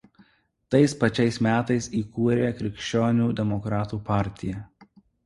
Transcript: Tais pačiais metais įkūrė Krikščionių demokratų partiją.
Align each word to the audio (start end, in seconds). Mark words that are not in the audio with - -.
Tais 0.75 0.93
pačiais 1.01 1.35
metais 1.47 1.89
įkūrė 1.99 2.47
Krikščionių 2.63 3.29
demokratų 3.41 4.01
partiją. 4.09 4.65